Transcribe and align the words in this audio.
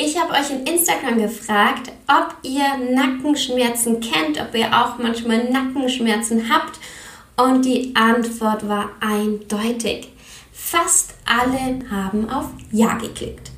Ich 0.00 0.16
habe 0.16 0.32
euch 0.32 0.48
in 0.50 0.64
Instagram 0.64 1.18
gefragt, 1.18 1.90
ob 2.06 2.36
ihr 2.44 2.76
Nackenschmerzen 2.94 3.98
kennt, 3.98 4.40
ob 4.40 4.54
ihr 4.54 4.68
auch 4.68 4.96
manchmal 4.98 5.50
Nackenschmerzen 5.50 6.48
habt. 6.48 6.78
Und 7.36 7.64
die 7.64 7.96
Antwort 7.96 8.68
war 8.68 8.90
eindeutig. 9.00 10.12
Fast 10.52 11.14
alle 11.26 11.80
haben 11.90 12.30
auf 12.30 12.50
Ja 12.70 12.94
geklickt. 12.94 13.50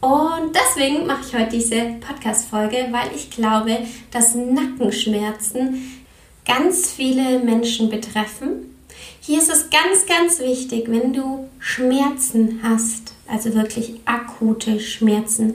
Und 0.00 0.54
deswegen 0.54 1.04
mache 1.04 1.24
ich 1.26 1.34
heute 1.34 1.56
diese 1.56 1.96
Podcast-Folge, 1.98 2.86
weil 2.92 3.10
ich 3.16 3.30
glaube, 3.30 3.78
dass 4.12 4.36
Nackenschmerzen 4.36 6.04
ganz 6.46 6.92
viele 6.92 7.40
Menschen 7.40 7.90
betreffen. 7.90 8.76
Hier 9.20 9.38
ist 9.38 9.50
es 9.50 9.68
ganz, 9.70 10.06
ganz 10.06 10.38
wichtig, 10.38 10.84
wenn 10.88 11.12
du 11.12 11.48
Schmerzen 11.58 12.60
hast, 12.62 13.15
also 13.28 13.54
wirklich 13.54 14.00
akute 14.04 14.80
Schmerzen, 14.80 15.54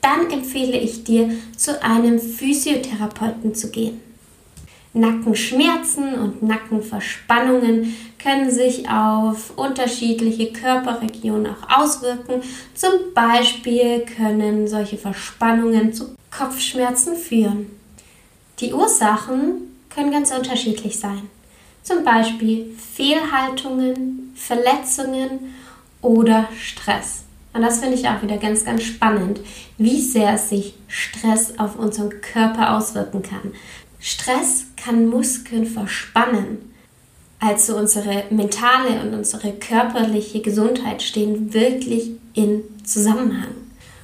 dann 0.00 0.30
empfehle 0.30 0.78
ich 0.78 1.04
dir, 1.04 1.30
zu 1.56 1.82
einem 1.82 2.18
Physiotherapeuten 2.18 3.54
zu 3.54 3.70
gehen. 3.70 4.00
Nackenschmerzen 4.94 6.14
und 6.14 6.42
Nackenverspannungen 6.42 7.94
können 8.22 8.50
sich 8.50 8.88
auf 8.88 9.56
unterschiedliche 9.56 10.52
Körperregionen 10.52 11.46
auch 11.46 11.80
auswirken. 11.80 12.42
Zum 12.74 12.92
Beispiel 13.14 14.00
können 14.00 14.66
solche 14.66 14.96
Verspannungen 14.96 15.92
zu 15.92 16.14
Kopfschmerzen 16.36 17.16
führen. 17.16 17.66
Die 18.60 18.72
Ursachen 18.72 19.76
können 19.88 20.10
ganz 20.10 20.32
unterschiedlich 20.32 20.98
sein. 20.98 21.22
Zum 21.82 22.02
Beispiel 22.02 22.74
Fehlhaltungen, 22.94 24.32
Verletzungen 24.34 25.54
oder 26.00 26.48
Stress. 26.58 27.24
Und 27.52 27.62
das 27.62 27.80
finde 27.80 27.96
ich 27.96 28.08
auch 28.08 28.22
wieder 28.22 28.36
ganz, 28.36 28.64
ganz 28.64 28.82
spannend, 28.82 29.40
wie 29.78 30.00
sehr 30.00 30.38
sich 30.38 30.74
Stress 30.86 31.58
auf 31.58 31.76
unseren 31.76 32.20
Körper 32.20 32.76
auswirken 32.76 33.22
kann. 33.22 33.52
Stress 33.98 34.66
kann 34.76 35.08
Muskeln 35.08 35.66
verspannen. 35.66 36.58
Also 37.40 37.76
unsere 37.76 38.24
mentale 38.30 39.00
und 39.02 39.14
unsere 39.14 39.52
körperliche 39.52 40.40
Gesundheit 40.40 41.02
stehen 41.02 41.52
wirklich 41.52 42.10
in 42.34 42.62
Zusammenhang. 42.84 43.54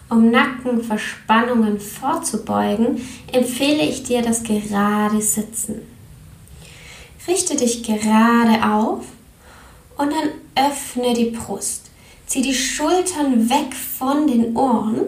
Um 0.08 0.30
Nackenverspannungen 0.30 1.80
vorzubeugen, 1.80 3.00
empfehle 3.32 3.82
ich 3.82 4.04
dir 4.04 4.22
das 4.22 4.42
gerade 4.42 5.20
Sitzen. 5.20 5.82
Richte 7.26 7.56
dich 7.56 7.82
gerade 7.82 8.64
auf 8.64 9.04
und 9.96 10.12
dann 10.12 10.66
öffne 10.70 11.14
die 11.14 11.30
Brust. 11.30 11.83
Zieh 12.27 12.42
die 12.42 12.55
Schultern 12.55 13.48
weg 13.50 13.75
von 13.75 14.27
den 14.27 14.56
Ohren, 14.56 15.03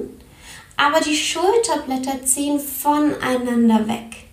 aber 0.77 1.01
die 1.01 1.17
Schulterblätter 1.17 2.25
ziehen 2.25 2.61
voneinander 2.61 3.89
weg. 3.89 4.27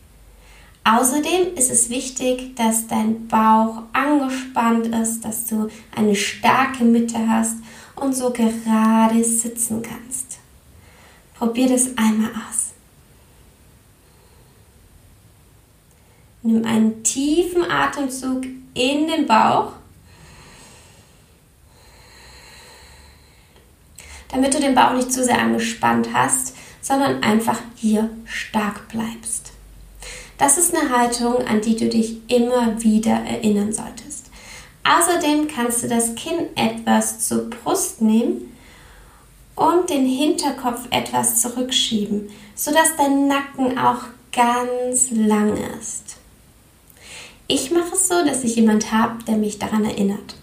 Außerdem 0.86 1.56
ist 1.56 1.72
es 1.72 1.90
wichtig, 1.90 2.56
dass 2.58 2.88
dein 2.88 3.28
Bauch 3.28 3.84
angespannt 3.94 4.88
ist, 4.88 5.22
dass 5.22 5.46
du 5.46 5.70
eine 5.96 6.16
starke 6.16 6.84
Mitte 6.84 7.18
hast 7.26 7.56
und 7.96 8.14
so 8.14 8.32
gerade 8.32 9.24
sitzen 9.24 9.82
kannst. 9.82 10.40
Probier 11.36 11.70
das 11.70 11.98
einmal 11.98 12.32
aus. 12.32 12.74
Nimm 16.42 16.66
einen 16.66 17.02
tiefen 17.04 17.64
Atemzug 17.70 18.44
in 18.74 19.08
den 19.08 19.26
Bauch 19.26 19.72
damit 24.34 24.54
du 24.54 24.60
den 24.60 24.76
Bauch 24.76 24.94
nicht 24.94 25.14
zu 25.14 25.24
sehr 25.24 25.40
angespannt 25.40 26.10
hast, 26.14 26.56
sondern 26.82 27.24
einfach 27.24 27.60
hier 27.76 28.10
stark 28.26 28.90
bleibst. 28.90 29.52
Das 30.38 30.58
ist 30.58 30.76
eine 30.76 30.90
Haltung, 30.90 31.36
an 31.48 31.62
die 31.62 31.78
du 31.78 31.88
dich 31.88 32.18
immer 32.28 32.82
wieder 32.82 33.14
erinnern 33.14 33.72
solltest. 33.72 34.32
Außerdem 34.84 35.48
kannst 35.48 35.84
du 35.84 35.88
das 35.88 36.16
Kinn 36.16 36.48
etwas 36.56 37.28
zur 37.28 37.50
Brust 37.50 38.02
nehmen 38.02 38.54
und 39.56 39.90
den 39.90 40.06
Hinterkopf 40.06 40.88
etwas 40.90 41.42
zurückschieben, 41.42 42.30
sodass 42.56 42.96
dein 42.98 43.28
Nacken 43.28 43.78
auch 43.78 44.02
ganz 44.34 45.12
lang 45.12 45.56
ist. 45.80 46.18
Ich 47.48 47.72
mache 47.72 47.94
es 47.94 48.08
so, 48.08 48.26
dass 48.26 48.44
ich 48.44 48.56
jemand 48.56 48.92
habe, 48.92 49.24
der 49.26 49.38
mich 49.38 49.60
daran 49.60 49.86
erinnert. 49.86 50.36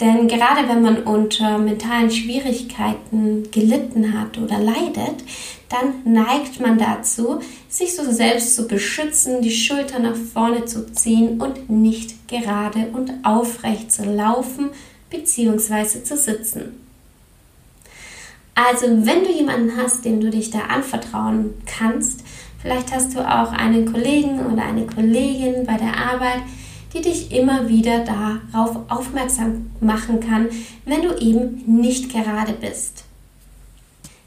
Denn 0.00 0.28
gerade 0.28 0.68
wenn 0.68 0.82
man 0.82 1.04
unter 1.04 1.56
mentalen 1.56 2.10
Schwierigkeiten 2.10 3.50
gelitten 3.50 4.18
hat 4.18 4.36
oder 4.36 4.58
leidet, 4.58 5.24
dann 5.70 6.12
neigt 6.12 6.60
man 6.60 6.78
dazu, 6.78 7.40
sich 7.68 7.96
so 7.96 8.10
selbst 8.10 8.54
zu 8.54 8.68
beschützen, 8.68 9.40
die 9.40 9.50
Schulter 9.50 9.98
nach 9.98 10.14
vorne 10.14 10.66
zu 10.66 10.92
ziehen 10.92 11.40
und 11.40 11.70
nicht 11.70 12.28
gerade 12.28 12.88
und 12.92 13.10
aufrecht 13.22 13.90
zu 13.90 14.04
laufen 14.04 14.68
bzw. 15.10 16.02
zu 16.02 16.16
sitzen. 16.16 16.80
Also 18.54 18.86
wenn 18.86 19.24
du 19.24 19.32
jemanden 19.32 19.76
hast, 19.76 20.04
dem 20.04 20.20
du 20.20 20.30
dich 20.30 20.50
da 20.50 20.60
anvertrauen 20.60 21.54
kannst, 21.66 22.20
vielleicht 22.60 22.92
hast 22.94 23.14
du 23.14 23.20
auch 23.20 23.52
einen 23.52 23.90
Kollegen 23.90 24.46
oder 24.46 24.64
eine 24.64 24.86
Kollegin 24.86 25.66
bei 25.66 25.76
der 25.76 25.96
Arbeit, 25.96 26.42
die 26.96 27.02
dich 27.02 27.32
immer 27.32 27.68
wieder 27.68 28.04
darauf 28.04 28.76
aufmerksam 28.88 29.70
machen 29.80 30.20
kann, 30.20 30.48
wenn 30.84 31.02
du 31.02 31.16
eben 31.18 31.62
nicht 31.66 32.10
gerade 32.12 32.52
bist. 32.52 33.04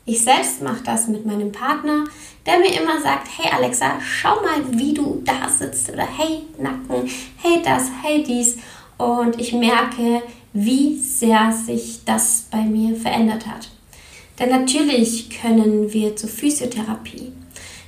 Ich 0.06 0.22
selbst 0.24 0.62
mache 0.62 0.84
das 0.84 1.07
mit 1.07 1.25
meinem 1.25 1.52
Partner, 1.52 2.06
der 2.46 2.59
mir 2.59 2.81
immer 2.81 3.00
sagt, 3.02 3.28
hey 3.38 3.52
Alexa, 3.52 4.00
schau 4.02 4.35
mal, 4.41 4.63
wie 4.72 4.94
du 4.94 5.22
da 5.24 5.50
sitzt 5.50 5.90
oder 5.91 6.07
hey 6.18 6.41
Nacken, 6.57 7.09
hey 7.38 7.62
das, 7.63 7.90
hey 8.02 8.24
dies. 8.24 8.57
Und 8.97 9.40
ich 9.40 9.53
merke, 9.53 10.24
wie 10.53 10.97
sehr 10.97 11.51
sich 11.51 12.01
das 12.06 12.47
bei 12.50 12.62
mir 12.62 12.96
verändert 12.96 13.46
hat. 13.46 13.69
Denn 14.40 14.50
natürlich 14.50 15.30
können 15.30 15.94
wir 15.94 16.16
zur 16.16 16.30
Physiotherapie. 16.30 17.31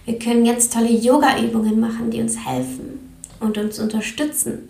Wir 0.05 0.19
können 0.19 0.45
ganz 0.45 0.69
tolle 0.69 0.91
Yoga-Übungen 0.91 1.79
machen, 1.79 2.11
die 2.11 2.21
uns 2.21 2.37
helfen 2.45 3.00
und 3.41 3.57
uns 3.57 3.79
unterstützen. 3.79 4.69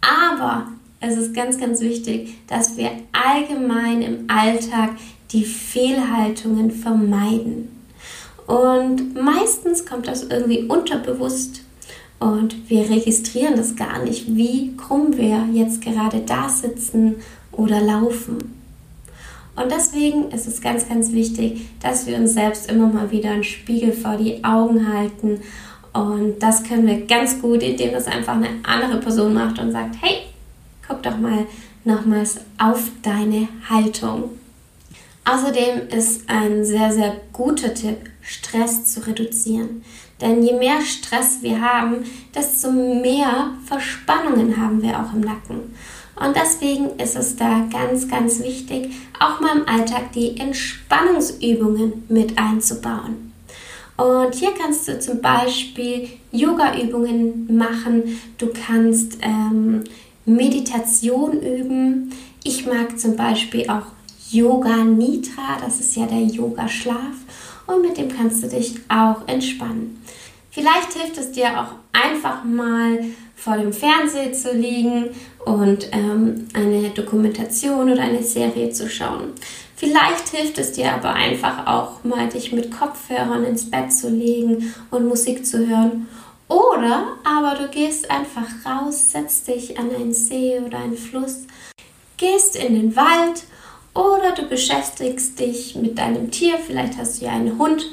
Aber 0.00 0.68
es 1.00 1.16
ist 1.16 1.34
ganz, 1.34 1.58
ganz 1.58 1.80
wichtig, 1.80 2.34
dass 2.46 2.76
wir 2.76 2.90
allgemein 3.12 4.02
im 4.02 4.24
Alltag 4.28 4.90
die 5.32 5.44
Fehlhaltungen 5.44 6.70
vermeiden. 6.70 7.68
Und 8.46 9.14
meistens 9.14 9.86
kommt 9.86 10.06
das 10.06 10.24
irgendwie 10.24 10.64
unterbewusst 10.64 11.62
und 12.18 12.70
wir 12.70 12.88
registrieren 12.88 13.56
das 13.56 13.74
gar 13.74 14.02
nicht, 14.04 14.36
wie 14.36 14.76
krumm 14.76 15.16
wir 15.16 15.48
jetzt 15.52 15.80
gerade 15.80 16.20
da 16.20 16.48
sitzen 16.48 17.16
oder 17.50 17.80
laufen. 17.80 18.38
Und 19.54 19.70
deswegen 19.70 20.30
ist 20.30 20.46
es 20.46 20.60
ganz, 20.60 20.88
ganz 20.88 21.12
wichtig, 21.12 21.68
dass 21.80 22.06
wir 22.06 22.16
uns 22.16 22.34
selbst 22.34 22.70
immer 22.70 22.86
mal 22.86 23.10
wieder 23.10 23.30
einen 23.30 23.44
Spiegel 23.44 23.92
vor 23.92 24.16
die 24.16 24.44
Augen 24.44 24.92
halten 24.92 25.40
und 25.92 26.38
das 26.40 26.62
können 26.64 26.86
wir 26.86 27.06
ganz 27.06 27.40
gut, 27.40 27.62
indem 27.62 27.92
das 27.92 28.06
einfach 28.06 28.34
eine 28.34 28.48
andere 28.62 28.98
Person 28.98 29.34
macht 29.34 29.58
und 29.58 29.72
sagt, 29.72 29.96
hey, 30.00 30.22
guck 30.86 31.02
doch 31.02 31.18
mal 31.18 31.46
nochmals 31.84 32.40
auf 32.58 32.90
deine 33.02 33.48
Haltung. 33.68 34.30
Außerdem 35.24 35.88
ist 35.88 36.28
ein 36.28 36.64
sehr, 36.64 36.92
sehr 36.92 37.16
guter 37.32 37.74
Tipp, 37.74 37.98
Stress 38.22 38.86
zu 38.86 39.06
reduzieren. 39.06 39.84
Denn 40.20 40.42
je 40.42 40.54
mehr 40.54 40.80
Stress 40.80 41.38
wir 41.42 41.60
haben, 41.60 42.04
desto 42.34 42.70
mehr 42.70 43.52
Verspannungen 43.66 44.56
haben 44.56 44.82
wir 44.82 44.98
auch 44.98 45.12
im 45.12 45.20
Nacken. 45.20 45.74
Und 46.14 46.36
deswegen 46.36 46.98
ist 47.00 47.16
es 47.16 47.36
da 47.36 47.66
ganz, 47.72 48.08
ganz 48.08 48.40
wichtig, 48.40 48.92
auch 49.18 49.40
mal 49.40 49.56
im 49.56 49.68
Alltag 49.68 50.12
die 50.12 50.38
Entspannungsübungen 50.38 52.04
mit 52.08 52.38
einzubauen. 52.38 53.31
Und 53.96 54.34
hier 54.34 54.52
kannst 54.58 54.88
du 54.88 54.98
zum 54.98 55.20
Beispiel 55.20 56.08
Yoga-Übungen 56.32 57.54
machen. 57.56 58.20
Du 58.38 58.48
kannst 58.48 59.18
ähm, 59.22 59.84
Meditation 60.24 61.40
üben. 61.40 62.12
Ich 62.44 62.66
mag 62.66 62.98
zum 62.98 63.16
Beispiel 63.16 63.68
auch 63.68 63.86
Yoga 64.30 64.76
Nitra, 64.84 65.58
das 65.62 65.78
ist 65.78 65.94
ja 65.94 66.06
der 66.06 66.22
Yoga 66.22 66.66
Schlaf 66.66 67.16
und 67.66 67.82
mit 67.82 67.98
dem 67.98 68.08
kannst 68.08 68.42
du 68.42 68.48
dich 68.48 68.76
auch 68.88 69.28
entspannen. 69.28 70.02
Vielleicht 70.50 70.94
hilft 70.94 71.18
es 71.18 71.32
dir 71.32 71.48
auch 71.60 71.74
einfach 71.92 72.42
mal 72.44 73.04
vor 73.36 73.56
dem 73.56 73.72
Fernseher 73.72 74.32
zu 74.32 74.54
liegen 74.56 75.10
und 75.44 75.88
ähm, 75.92 76.48
eine 76.54 76.90
Dokumentation 76.90 77.90
oder 77.90 78.02
eine 78.02 78.22
Serie 78.22 78.70
zu 78.70 78.88
schauen. 78.88 79.32
Vielleicht 79.82 80.28
hilft 80.28 80.58
es 80.58 80.70
dir 80.70 80.92
aber 80.92 81.12
einfach 81.12 81.66
auch 81.66 82.04
mal, 82.04 82.28
dich 82.28 82.52
mit 82.52 82.70
Kopfhörern 82.70 83.42
ins 83.42 83.68
Bett 83.68 83.92
zu 83.92 84.08
legen 84.08 84.72
und 84.92 85.08
Musik 85.08 85.44
zu 85.44 85.66
hören. 85.66 86.06
Oder 86.46 87.16
aber 87.24 87.56
du 87.60 87.68
gehst 87.68 88.08
einfach 88.08 88.46
raus, 88.64 89.10
setzt 89.10 89.48
dich 89.48 89.80
an 89.80 89.92
einen 89.92 90.14
See 90.14 90.60
oder 90.64 90.78
einen 90.78 90.96
Fluss, 90.96 91.48
gehst 92.16 92.54
in 92.54 92.76
den 92.76 92.94
Wald 92.94 93.42
oder 93.92 94.30
du 94.36 94.48
beschäftigst 94.48 95.40
dich 95.40 95.74
mit 95.74 95.98
deinem 95.98 96.30
Tier. 96.30 96.58
Vielleicht 96.64 96.96
hast 96.96 97.20
du 97.20 97.24
ja 97.24 97.32
einen 97.32 97.58
Hund. 97.58 97.84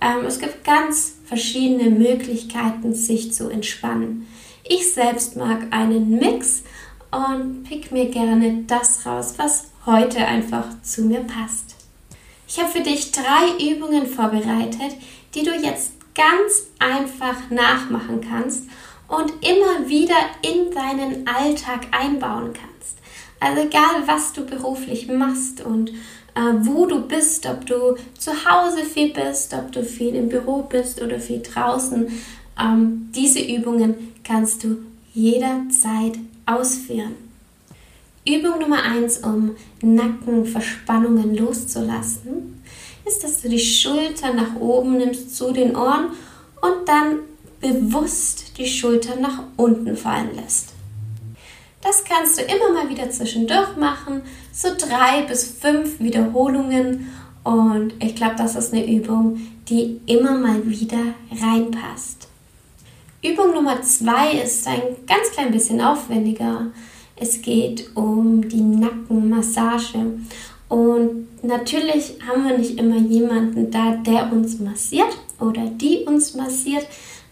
Ähm, 0.00 0.24
es 0.24 0.38
gibt 0.38 0.62
ganz 0.62 1.14
verschiedene 1.24 1.90
Möglichkeiten, 1.90 2.94
sich 2.94 3.32
zu 3.32 3.48
entspannen. 3.48 4.28
Ich 4.62 4.94
selbst 4.94 5.34
mag 5.34 5.66
einen 5.72 6.08
Mix 6.20 6.62
und 7.10 7.64
pick 7.64 7.90
mir 7.90 8.10
gerne 8.10 8.62
das 8.68 9.04
raus, 9.04 9.34
was 9.38 9.71
heute 9.86 10.24
einfach 10.26 10.66
zu 10.82 11.02
mir 11.02 11.20
passt. 11.20 11.74
Ich 12.46 12.58
habe 12.58 12.70
für 12.70 12.82
dich 12.82 13.12
drei 13.12 13.72
Übungen 13.72 14.06
vorbereitet, 14.06 14.96
die 15.34 15.42
du 15.42 15.52
jetzt 15.52 15.92
ganz 16.14 16.66
einfach 16.78 17.50
nachmachen 17.50 18.20
kannst 18.20 18.64
und 19.08 19.30
immer 19.40 19.88
wieder 19.88 20.16
in 20.42 20.70
deinen 20.70 21.26
Alltag 21.26 21.86
einbauen 21.90 22.52
kannst. 22.52 22.98
Also 23.40 23.62
egal, 23.62 24.06
was 24.06 24.32
du 24.32 24.44
beruflich 24.44 25.08
machst 25.08 25.62
und 25.62 25.90
äh, 26.34 26.52
wo 26.60 26.86
du 26.86 27.00
bist, 27.00 27.46
ob 27.46 27.66
du 27.66 27.96
zu 28.18 28.32
Hause 28.32 28.84
viel 28.84 29.12
bist, 29.12 29.52
ob 29.54 29.72
du 29.72 29.84
viel 29.84 30.14
im 30.14 30.28
Büro 30.28 30.62
bist 30.62 31.02
oder 31.02 31.18
viel 31.18 31.42
draußen, 31.42 32.08
ähm, 32.60 33.10
diese 33.14 33.40
Übungen 33.40 34.14
kannst 34.24 34.64
du 34.64 34.76
jederzeit 35.12 36.18
ausführen. 36.46 37.31
Übung 38.26 38.60
Nummer 38.60 38.84
1, 38.84 39.18
um 39.18 39.56
Nackenverspannungen 39.82 41.36
loszulassen, 41.36 42.62
ist, 43.04 43.24
dass 43.24 43.42
du 43.42 43.48
die 43.48 43.58
Schultern 43.58 44.36
nach 44.36 44.54
oben 44.56 44.98
nimmst 44.98 45.36
zu 45.36 45.52
den 45.52 45.74
Ohren 45.74 46.10
und 46.60 46.86
dann 46.88 47.18
bewusst 47.60 48.58
die 48.58 48.66
Schultern 48.66 49.20
nach 49.22 49.42
unten 49.56 49.96
fallen 49.96 50.36
lässt. 50.36 50.68
Das 51.80 52.04
kannst 52.04 52.38
du 52.38 52.42
immer 52.42 52.72
mal 52.72 52.88
wieder 52.88 53.10
zwischendurch 53.10 53.76
machen, 53.76 54.22
so 54.52 54.68
drei 54.78 55.22
bis 55.22 55.56
fünf 55.60 55.98
Wiederholungen 55.98 57.12
und 57.42 57.94
ich 57.98 58.14
glaube, 58.14 58.36
das 58.38 58.54
ist 58.54 58.72
eine 58.72 58.86
Übung, 58.86 59.40
die 59.68 60.00
immer 60.06 60.38
mal 60.38 60.64
wieder 60.64 61.14
reinpasst. 61.40 62.28
Übung 63.24 63.52
Nummer 63.52 63.82
zwei 63.82 64.32
ist 64.34 64.66
ein 64.68 64.80
ganz 65.08 65.30
klein 65.32 65.50
bisschen 65.50 65.80
aufwendiger. 65.80 66.66
Es 67.22 67.40
geht 67.40 67.94
um 67.94 68.48
die 68.48 68.60
Nackenmassage. 68.60 70.18
Und 70.68 71.28
natürlich 71.44 72.16
haben 72.26 72.48
wir 72.48 72.58
nicht 72.58 72.80
immer 72.80 72.96
jemanden 72.96 73.70
da, 73.70 73.92
der 73.92 74.32
uns 74.32 74.58
massiert 74.58 75.16
oder 75.38 75.66
die 75.66 75.98
uns 76.04 76.34
massiert. 76.34 76.84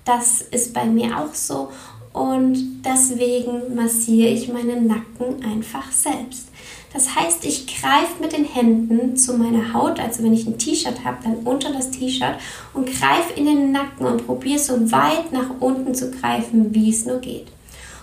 Das 0.04 0.42
ist 0.42 0.72
bei 0.74 0.84
mir 0.84 1.18
auch 1.18 1.34
so. 1.34 1.70
Und 2.12 2.82
deswegen 2.84 3.74
massiere 3.74 4.28
ich 4.28 4.52
meinen 4.52 4.86
Nacken 4.86 5.44
einfach 5.44 5.90
selbst. 5.90 6.46
Das 6.92 7.16
heißt, 7.16 7.44
ich 7.44 7.66
greife 7.66 8.22
mit 8.22 8.32
den 8.32 8.44
Händen 8.44 9.16
zu 9.16 9.36
meiner 9.36 9.74
Haut, 9.74 9.98
also 9.98 10.22
wenn 10.22 10.34
ich 10.34 10.46
ein 10.46 10.58
T-Shirt 10.58 11.04
habe, 11.04 11.18
dann 11.24 11.34
unter 11.38 11.72
das 11.72 11.90
T-Shirt 11.90 12.36
und 12.74 12.86
greife 12.86 13.32
in 13.34 13.46
den 13.46 13.72
Nacken 13.72 14.06
und 14.06 14.24
probiere 14.24 14.60
so 14.60 14.92
weit 14.92 15.32
nach 15.32 15.50
unten 15.58 15.96
zu 15.96 16.12
greifen, 16.12 16.72
wie 16.72 16.90
es 16.90 17.06
nur 17.06 17.18
geht. 17.18 17.48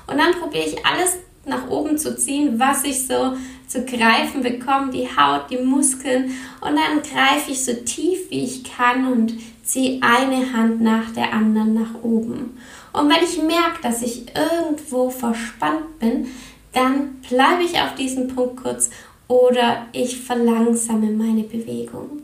Und 0.05 0.17
dann 0.17 0.33
probiere 0.33 0.65
ich 0.65 0.85
alles 0.85 1.17
nach 1.47 1.69
oben 1.69 1.97
zu 1.97 2.17
ziehen, 2.17 2.59
was 2.59 2.83
ich 2.83 3.05
so 3.05 3.33
zu 3.67 3.83
greifen 3.83 4.41
bekomme, 4.41 4.91
die 4.91 5.07
Haut, 5.07 5.49
die 5.49 5.57
Muskeln. 5.57 6.31
Und 6.61 6.75
dann 6.75 7.01
greife 7.01 7.51
ich 7.51 7.63
so 7.63 7.73
tief 7.73 8.29
wie 8.29 8.43
ich 8.45 8.63
kann 8.63 9.11
und 9.11 9.33
ziehe 9.63 10.01
eine 10.01 10.53
Hand 10.53 10.81
nach 10.81 11.11
der 11.11 11.33
anderen 11.33 11.73
nach 11.73 12.01
oben. 12.01 12.57
Und 12.93 13.09
wenn 13.09 13.23
ich 13.23 13.41
merke, 13.41 13.81
dass 13.83 14.01
ich 14.01 14.25
irgendwo 14.33 15.09
verspannt 15.09 15.99
bin, 15.99 16.27
dann 16.73 17.21
bleibe 17.27 17.63
ich 17.63 17.79
auf 17.79 17.95
diesem 17.95 18.27
Punkt 18.27 18.63
kurz 18.63 18.89
oder 19.27 19.85
ich 19.91 20.21
verlangsame 20.21 21.11
meine 21.11 21.43
Bewegung. 21.43 22.21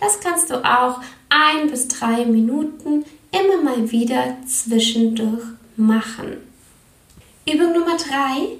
Das 0.00 0.20
kannst 0.20 0.50
du 0.50 0.64
auch 0.64 1.00
ein 1.28 1.70
bis 1.70 1.88
drei 1.88 2.24
Minuten 2.24 3.04
immer 3.30 3.62
mal 3.62 3.90
wieder 3.90 4.36
zwischendurch 4.46 5.42
machen. 5.76 6.47
Übung 7.50 7.72
Nummer 7.72 7.96
drei, 7.96 8.58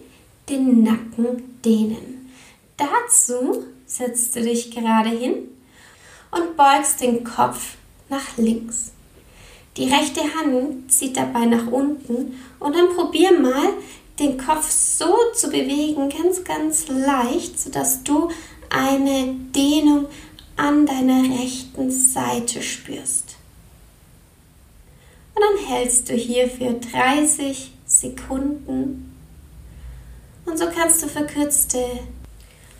den 0.48 0.82
Nacken 0.82 1.60
dehnen. 1.62 2.30
Dazu 2.78 3.64
setzt 3.84 4.34
du 4.34 4.40
dich 4.40 4.70
gerade 4.70 5.10
hin 5.10 5.48
und 6.30 6.56
beugst 6.56 7.02
den 7.02 7.22
Kopf 7.22 7.74
nach 8.08 8.38
links. 8.38 8.92
Die 9.76 9.92
rechte 9.92 10.22
Hand 10.22 10.90
zieht 10.90 11.18
dabei 11.18 11.44
nach 11.44 11.66
unten 11.66 12.40
und 12.58 12.74
dann 12.74 12.88
probier 12.96 13.38
mal, 13.38 13.74
den 14.18 14.38
Kopf 14.38 14.70
so 14.70 15.14
zu 15.34 15.50
bewegen, 15.50 16.08
ganz, 16.08 16.42
ganz 16.42 16.88
leicht, 16.88 17.60
sodass 17.60 18.02
du 18.02 18.30
eine 18.70 19.34
Dehnung 19.54 20.06
an 20.56 20.86
deiner 20.86 21.22
rechten 21.38 21.90
Seite 21.90 22.62
spürst. 22.62 23.36
Und 25.34 25.42
dann 25.42 25.66
hältst 25.66 26.08
du 26.08 26.14
hier 26.14 26.48
für 26.48 26.72
30 26.72 27.72
Sekunden. 27.88 29.12
Und 30.44 30.58
so 30.58 30.66
kannst 30.66 31.02
du 31.02 31.08
verkürzte 31.08 31.84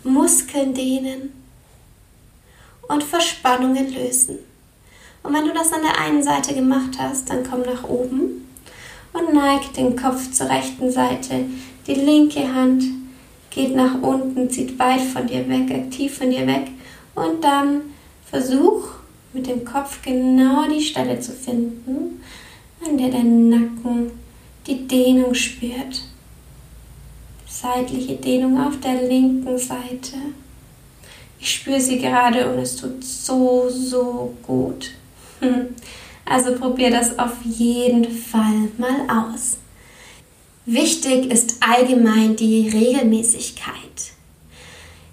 Muskeln 0.03 0.73
dehnen 0.73 1.33
und 2.87 3.03
Verspannungen 3.03 3.93
lösen. 3.93 4.39
Und 5.23 5.33
wenn 5.33 5.45
du 5.45 5.53
das 5.53 5.73
an 5.73 5.81
der 5.81 5.99
einen 5.99 6.23
Seite 6.23 6.53
gemacht 6.53 6.97
hast, 6.97 7.29
dann 7.29 7.43
komm 7.43 7.61
nach 7.61 7.83
oben 7.83 8.47
und 9.11 9.33
neig 9.33 9.73
den 9.73 9.95
Kopf 9.95 10.31
zur 10.31 10.49
rechten 10.49 10.91
Seite. 10.91 11.45
Die 11.87 11.95
linke 11.95 12.53
Hand 12.53 12.83
geht 13.49 13.75
nach 13.75 14.01
unten, 14.01 14.49
zieht 14.49 14.77
weit 14.79 15.01
von 15.01 15.27
dir 15.27 15.47
weg, 15.49 15.71
aktiv 15.71 16.17
von 16.17 16.29
dir 16.29 16.47
weg. 16.47 16.67
Und 17.15 17.43
dann 17.43 17.81
versuch 18.25 18.87
mit 19.33 19.47
dem 19.47 19.65
Kopf 19.65 20.01
genau 20.01 20.67
die 20.69 20.81
Stelle 20.81 21.19
zu 21.19 21.31
finden, 21.31 22.21
an 22.85 22.97
der 22.97 23.09
dein 23.09 23.49
Nacken 23.49 24.11
die 24.67 24.87
Dehnung 24.87 25.33
spürt. 25.33 26.01
Seitliche 27.47 28.15
Dehnung 28.15 28.59
auf 28.59 28.79
der 28.79 29.01
linken 29.07 29.57
Seite. 29.57 30.17
Ich 31.39 31.55
spüre 31.55 31.79
sie 31.79 31.99
gerade 31.99 32.51
und 32.51 32.59
es 32.59 32.75
tut 32.75 33.03
so, 33.03 33.69
so 33.69 34.33
gut. 34.43 34.91
Also 36.31 36.53
probier 36.53 36.91
das 36.91 37.17
auf 37.17 37.37
jeden 37.43 38.07
Fall 38.11 38.69
mal 38.77 39.01
aus. 39.09 39.57
Wichtig 40.67 41.31
ist 41.31 41.55
allgemein 41.59 42.35
die 42.35 42.69
Regelmäßigkeit. 42.69 43.88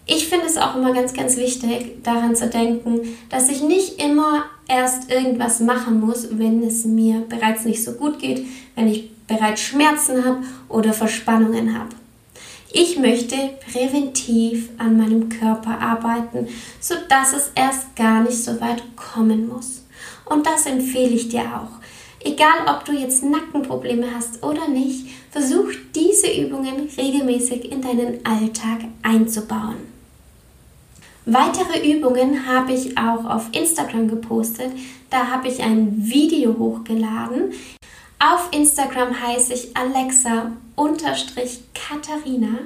Ich 0.09 0.29
finde 0.29 0.47
es 0.47 0.57
auch 0.57 0.77
immer 0.77 0.93
ganz, 0.93 1.13
ganz 1.15 1.37
wichtig, 1.37 2.03
daran 2.05 2.37
zu 2.37 2.49
denken, 2.49 3.17
dass 3.29 3.49
ich 3.49 3.63
nicht 3.63 4.01
immer 4.01 4.45
erst 4.69 5.11
irgendwas 5.11 5.59
machen 5.59 6.01
muss, 6.01 6.29
wenn 6.31 6.63
es 6.63 6.85
mir 6.85 7.25
bereits 7.29 7.65
nicht 7.65 7.83
so 7.83 7.93
gut 7.93 8.21
geht, 8.21 8.47
wenn 8.77 8.87
ich 8.87 9.11
bereits 9.27 9.63
Schmerzen 9.63 10.25
habe 10.25 10.45
oder 10.69 10.93
Verspannungen 10.93 11.77
habe. 11.77 11.91
Ich 12.73 12.99
möchte 12.99 13.37
präventiv 13.73 14.71
an 14.79 14.97
meinem 14.97 15.29
Körper 15.29 15.81
arbeiten, 15.81 16.47
sodass 16.79 17.33
es 17.33 17.51
erst 17.57 17.97
gar 17.97 18.23
nicht 18.23 18.45
so 18.45 18.61
weit 18.61 18.83
kommen 18.95 19.49
muss. 19.49 19.83
Und 20.25 20.47
das 20.47 20.67
empfehle 20.67 21.15
ich 21.15 21.29
dir 21.29 21.43
auch. 21.43 21.81
Egal, 22.21 22.67
ob 22.69 22.85
du 22.85 22.93
jetzt 22.93 23.25
Nackenprobleme 23.25 24.07
hast 24.15 24.43
oder 24.43 24.69
nicht, 24.69 25.07
versuch 25.31 25.71
diese 25.95 26.33
Übungen 26.33 26.89
regelmäßig 26.97 27.71
in 27.73 27.81
deinen 27.81 28.25
Alltag 28.25 28.85
einzubauen. 29.03 29.96
Weitere 31.29 31.93
Übungen 31.93 32.47
habe 32.47 32.73
ich 32.73 32.97
auch 32.97 33.25
auf 33.25 33.49
Instagram 33.51 34.07
gepostet. 34.07 34.71
Da 35.11 35.27
habe 35.27 35.49
ich 35.49 35.61
ein 35.61 36.07
Video 36.07 36.57
hochgeladen. 36.57 37.53
Auf 38.21 38.51
Instagram 38.53 39.21
heiße 39.21 39.55
ich 39.55 39.77
Alexa-Katharina. 39.77 42.59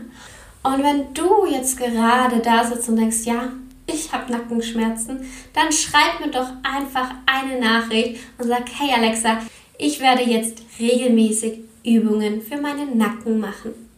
Und 0.62 0.82
wenn 0.82 1.14
du 1.14 1.46
jetzt 1.50 1.78
gerade 1.78 2.40
da 2.40 2.62
sitzt 2.62 2.90
und 2.90 2.96
denkst, 2.96 3.24
ja, 3.24 3.50
ich 3.86 4.12
habe 4.12 4.30
Nackenschmerzen, 4.30 5.20
dann 5.54 5.72
schreib 5.72 6.20
mir 6.20 6.30
doch 6.30 6.50
einfach 6.62 7.14
eine 7.24 7.58
Nachricht 7.58 8.20
und 8.36 8.48
sag, 8.48 8.64
hey 8.78 8.92
Alexa, 8.94 9.38
ich 9.78 10.00
werde 10.00 10.22
jetzt 10.22 10.60
regelmäßig 10.78 11.60
Übungen 11.82 12.42
für 12.42 12.58
meinen 12.58 12.98
Nacken 12.98 13.40
machen. 13.40 13.89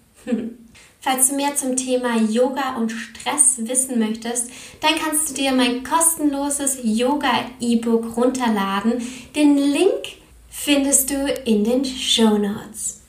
Falls 1.00 1.30
du 1.30 1.34
mehr 1.34 1.56
zum 1.56 1.76
Thema 1.76 2.16
Yoga 2.16 2.76
und 2.76 2.90
Stress 2.90 3.56
wissen 3.58 3.98
möchtest, 3.98 4.50
dann 4.80 4.94
kannst 4.94 5.30
du 5.30 5.34
dir 5.34 5.52
mein 5.52 5.82
kostenloses 5.82 6.78
Yoga-E-Book 6.84 8.16
runterladen. 8.16 9.02
Den 9.34 9.56
Link 9.56 10.18
findest 10.48 11.10
du 11.10 11.26
in 11.44 11.64
den 11.64 11.84
Show 11.84 12.38
Notes. 12.38 13.00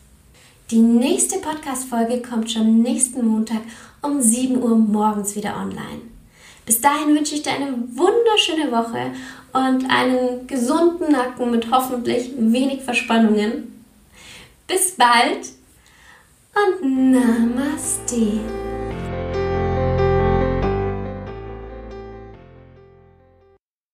Die 0.71 0.79
nächste 0.79 1.37
Podcast-Folge 1.37 2.23
kommt 2.23 2.51
schon 2.51 2.81
nächsten 2.81 3.27
Montag 3.27 3.61
um 4.01 4.19
7 4.19 4.61
Uhr 4.61 4.75
morgens 4.75 5.35
wieder 5.35 5.55
online. 5.55 6.01
Bis 6.65 6.81
dahin 6.81 7.15
wünsche 7.15 7.35
ich 7.35 7.43
dir 7.43 7.51
eine 7.51 7.75
wunderschöne 7.93 8.71
Woche 8.71 9.11
und 9.53 9.87
einen 9.89 10.47
gesunden 10.47 11.11
Nacken 11.11 11.51
mit 11.51 11.69
hoffentlich 11.69 12.31
wenig 12.37 12.81
Verspannungen. 12.81 13.85
Bis 14.65 14.91
bald 14.91 15.49
und 16.55 17.11
Namaste. 17.11 18.72